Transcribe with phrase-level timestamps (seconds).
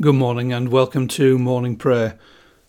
[0.00, 2.18] Good morning and welcome to morning prayer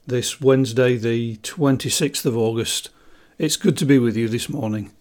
[0.06, 2.92] this Wednesday, the 26th of August.
[3.40, 4.92] It's good to be with you this morning.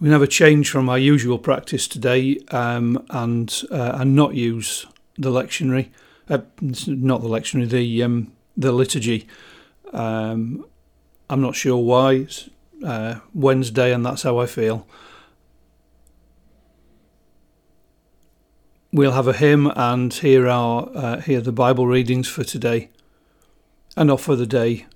[0.00, 4.86] We have a change from our usual practice today um, and uh, and not use
[5.16, 5.90] the lectionary,
[6.28, 9.28] uh, not the lectionary, the um, the liturgy.
[9.92, 10.66] Um,
[11.30, 12.14] I'm not sure why.
[12.14, 12.50] It's
[12.84, 14.88] uh, Wednesday and that's how I feel.
[18.94, 22.90] We'll have a hymn and hear our uh, hear the Bible readings for today,
[23.96, 24.86] and offer the day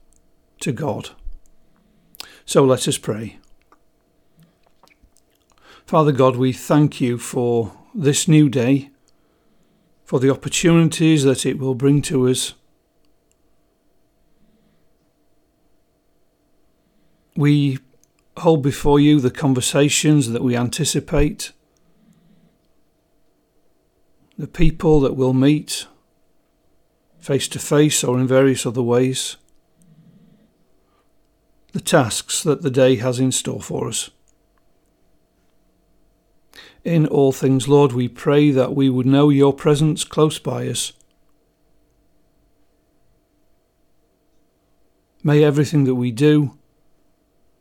[0.60, 1.10] to God.
[2.46, 3.40] So let us pray.
[5.84, 8.90] Father God, we thank you for this new day,
[10.04, 12.54] for the opportunities that it will bring to us.
[17.34, 17.80] We
[18.36, 21.50] hold before you the conversations that we anticipate
[24.38, 25.86] the people that we'll meet
[27.18, 29.36] face to face or in various other ways,
[31.72, 34.10] the tasks that the day has in store for us.
[36.84, 40.92] In all things, Lord, we pray that we would know your presence close by us.
[45.24, 46.56] May everything that we do,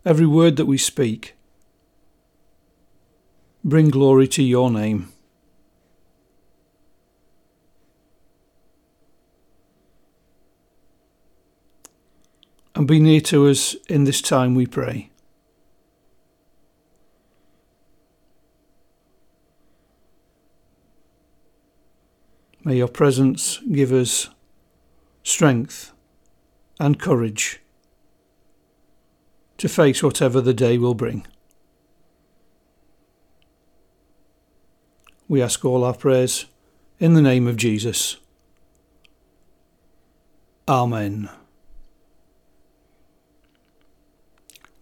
[0.05, 1.33] every word that we speak,
[3.63, 5.11] bring glory to your name.
[12.77, 15.09] And be near to us in this time, we pray.
[22.63, 24.29] May your presence give us
[25.23, 25.91] strength
[26.79, 27.61] and courage
[29.57, 31.25] to face whatever the day will bring.
[35.27, 36.45] We ask all our prayers
[36.99, 38.17] in the name of Jesus.
[40.67, 41.31] Amen.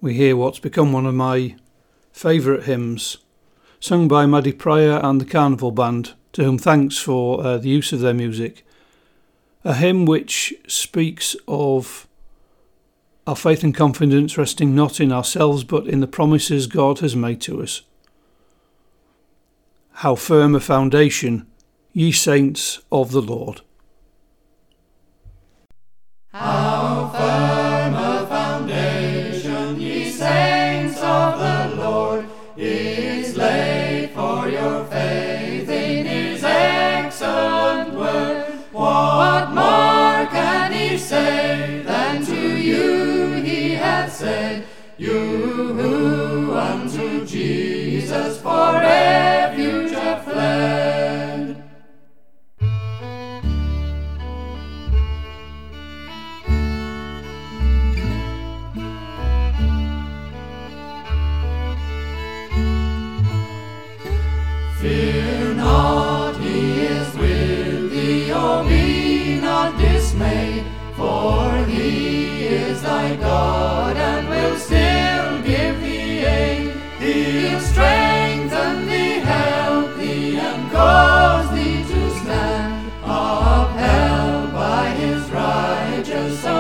[0.06, 1.56] We hear what's become one of my
[2.14, 3.18] favourite hymns,
[3.80, 7.92] sung by Maddy Prior and the Carnival Band, to whom thanks for uh, the use
[7.92, 8.64] of their music.
[9.64, 12.08] A hymn which speaks of
[13.26, 17.42] our faith and confidence resting not in ourselves but in the promises God has made
[17.42, 17.82] to us.
[19.90, 21.48] How firm a foundation,
[21.94, 23.62] ye saints of the Lord.
[86.26, 86.55] Righteous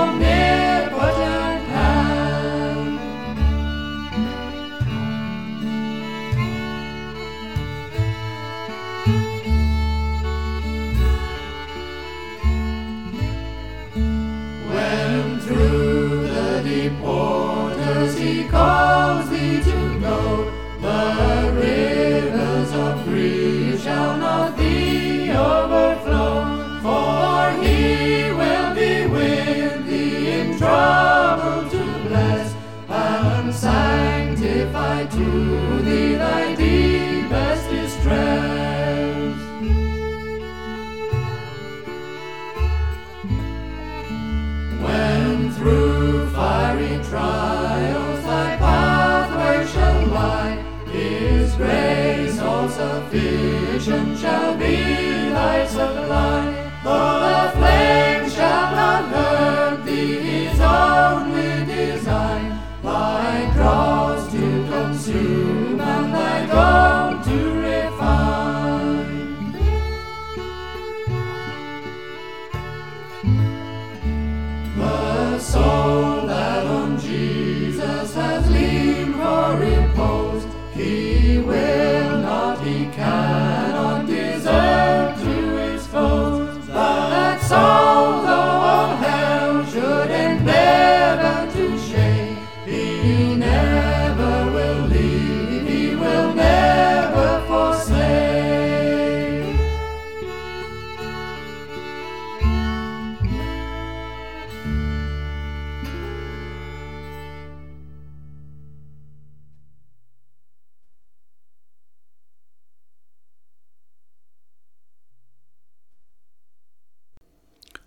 [52.96, 55.25] sufficient shall be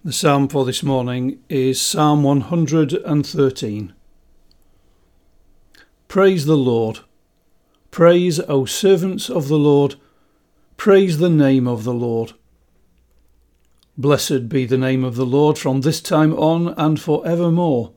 [0.09, 3.93] The psalm for this morning is Psalm 113.
[6.09, 7.01] Praise the Lord.
[7.91, 9.97] Praise, O servants of the Lord.
[10.79, 12.33] Praise the name of the Lord.
[13.99, 17.93] Blessed be the name of the Lord from this time on and for evermore.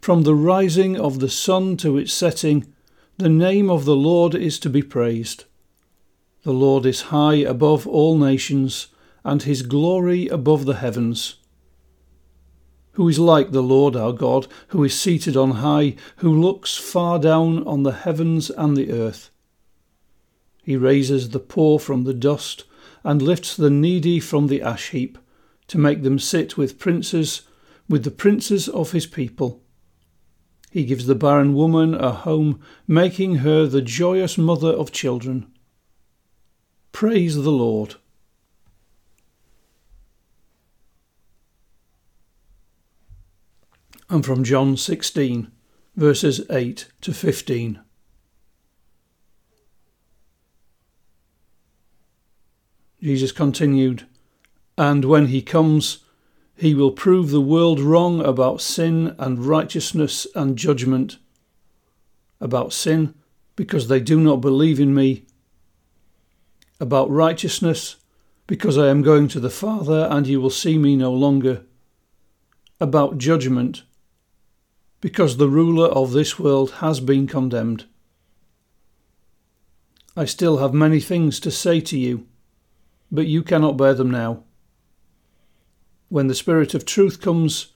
[0.00, 2.66] From the rising of the sun to its setting,
[3.16, 5.44] the name of the Lord is to be praised.
[6.42, 8.88] The Lord is high above all nations
[9.24, 11.36] and his glory above the heavens.
[12.92, 17.18] Who is like the Lord our God, who is seated on high, who looks far
[17.18, 19.30] down on the heavens and the earth?
[20.64, 22.64] He raises the poor from the dust
[23.04, 25.16] and lifts the needy from the ash heap,
[25.68, 27.42] to make them sit with princes,
[27.88, 29.62] with the princes of his people.
[30.70, 35.46] He gives the barren woman a home, making her the joyous mother of children.
[36.92, 37.94] Praise the Lord.
[44.10, 45.50] And from John 16,
[45.96, 47.80] verses 8 to 15.
[53.02, 54.06] Jesus continued,
[54.76, 55.98] And when he comes,
[56.56, 61.18] he will prove the world wrong about sin and righteousness and judgment.
[62.40, 63.14] About sin,
[63.54, 65.24] because they do not believe in me.
[66.80, 67.96] About righteousness,
[68.46, 71.62] because I am going to the Father and you will see me no longer.
[72.80, 73.82] About judgment,
[75.00, 77.84] because the ruler of this world has been condemned.
[80.16, 82.26] I still have many things to say to you,
[83.10, 84.42] but you cannot bear them now.
[86.08, 87.68] When the Spirit of truth comes,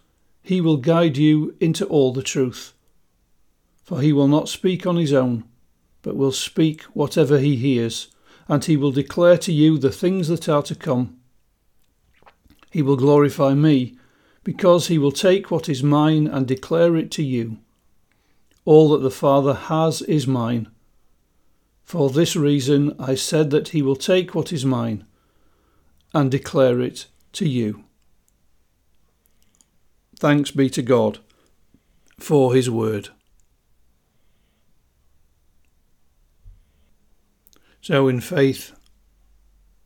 [0.42, 2.72] he will guide you into all the truth.
[3.84, 5.44] For he will not speak on his own,
[6.02, 8.08] but will speak whatever he hears,
[8.48, 11.16] and he will declare to you the things that are to come.
[12.70, 13.96] He will glorify me
[14.44, 17.58] because he will take what is mine and declare it to you.
[18.64, 20.68] All that the Father has is mine.
[21.84, 25.04] For this reason I said that he will take what is mine
[26.14, 27.84] and declare it to you.
[30.18, 31.18] Thanks be to God
[32.18, 33.08] for his word.
[37.80, 38.72] So, in faith,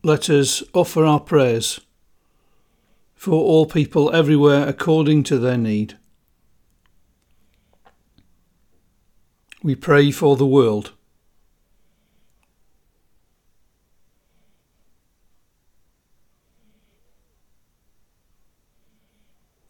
[0.03, 1.81] let us offer our prayers
[3.16, 5.98] for all people everywhere according to their need.
[9.62, 10.92] We pray for the world.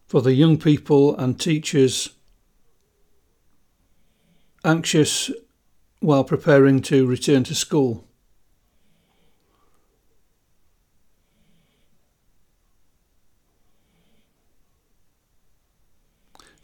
[0.06, 2.10] For the young people and teachers
[4.64, 5.30] anxious
[6.00, 8.05] while preparing to return to school.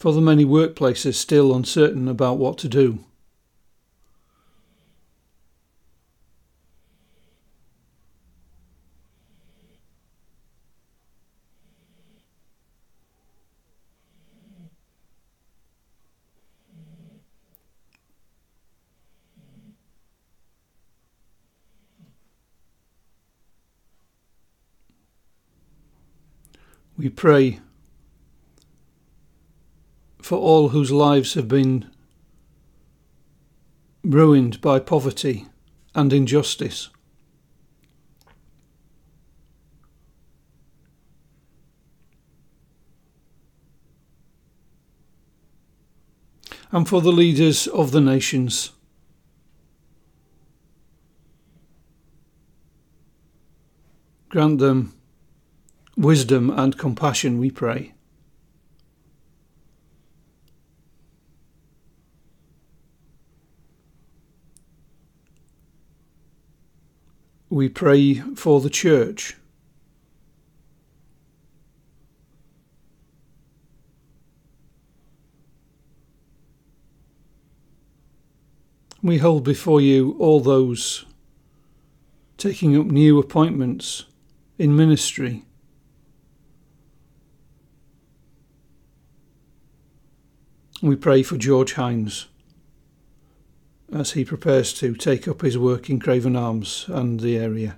[0.02, 3.04] For the many workplaces still uncertain about what to do.
[26.98, 27.60] We pray
[30.32, 31.90] for all whose lives have been
[34.02, 35.46] ruined by poverty
[35.94, 36.88] and injustice.
[46.70, 48.70] And for the leaders of the nations.
[54.30, 54.94] Grant them
[55.94, 57.92] wisdom and compassion, we pray.
[67.52, 69.36] We pray for the church.
[79.02, 81.04] We hold before you all those
[82.38, 84.06] taking up new appointments
[84.58, 85.44] in ministry.
[90.80, 92.28] We pray for George Hines
[93.92, 97.76] as he prepares to take up his work in Craven Arms and the area.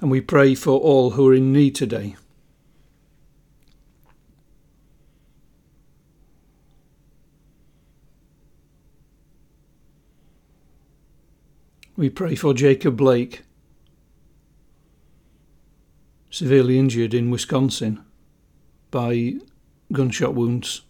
[0.00, 2.16] And we pray for all who are in need today.
[11.98, 13.40] We pray for Jacob Blake,
[16.28, 18.04] severely injured in Wisconsin
[18.90, 19.36] by
[19.90, 20.82] gunshot wounds.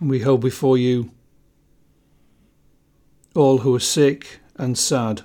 [0.00, 1.10] And we hold before you
[3.34, 5.24] all who are sick and sad,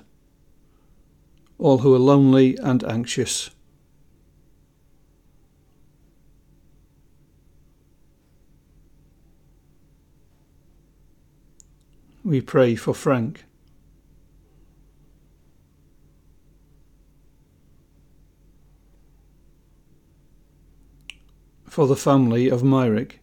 [1.62, 3.50] all who are lonely and anxious.
[12.24, 13.44] We pray for Frank.
[21.68, 23.21] For the family of Myrick.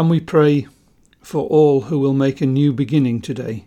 [0.00, 0.66] And we pray
[1.20, 3.66] for all who will make a new beginning today.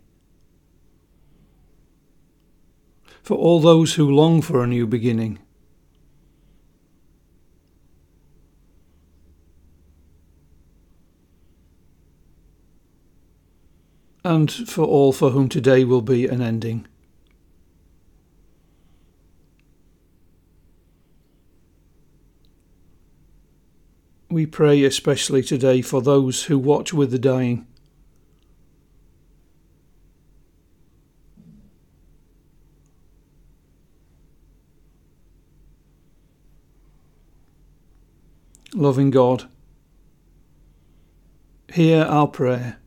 [3.21, 5.37] For all those who long for a new beginning.
[14.25, 16.87] And for all for whom today will be an ending.
[24.33, 27.67] We pray especially today for those who watch with the dying.
[38.73, 39.47] Loving God,
[41.71, 42.77] hear our prayer,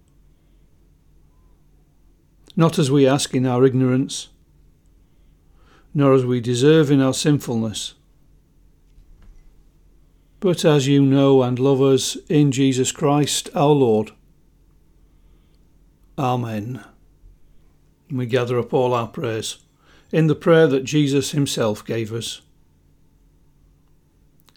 [2.56, 4.30] not as we ask in our ignorance,
[5.94, 7.94] nor as we deserve in our sinfulness
[10.46, 14.12] but as you know and love us in Jesus Christ our Lord.
[16.16, 16.84] Amen.
[18.12, 19.58] We gather up all our prayers
[20.12, 22.42] in the prayer that Jesus himself gave us.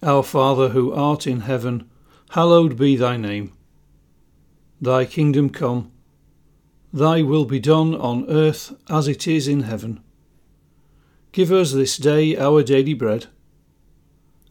[0.04, 1.90] Our Father who art in heaven,
[2.30, 3.52] hallowed be thy name.
[4.80, 5.92] Thy kingdom come,
[6.94, 10.04] thy will be done on earth as it is in heaven.
[11.32, 13.26] Give us this day our daily bread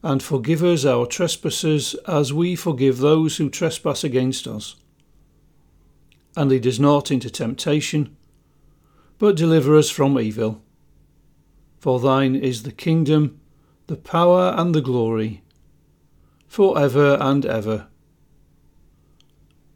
[0.02, 4.76] and forgive us our trespasses as we forgive those who trespass against us.
[6.36, 8.16] And lead us not into temptation,
[9.18, 10.62] but deliver us from evil.
[11.80, 13.40] For thine is the kingdom,
[13.88, 15.42] the power, and the glory,
[16.46, 17.88] for ever and ever.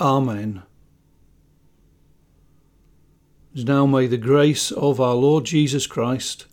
[0.00, 0.62] Amen.
[3.54, 6.46] And now may the grace of our Lord Jesus Christ,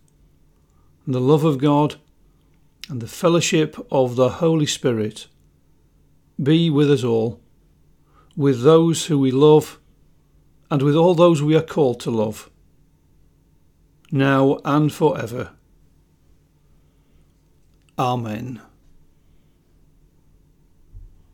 [1.05, 1.95] and the love of God,
[2.89, 5.27] and the fellowship of the Holy Spirit
[6.41, 7.39] be with us all,
[8.35, 9.79] with those who we love,
[10.71, 12.49] and with all those we are called to love,
[14.11, 15.51] now and for ever.
[17.97, 18.61] Amen.